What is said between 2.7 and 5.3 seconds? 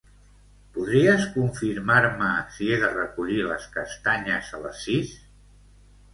he de recollir les castanyes a les sis?